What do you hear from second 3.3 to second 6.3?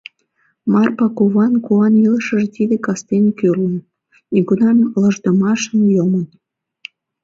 кӱрлын, нигунам ылыждымашын йомын.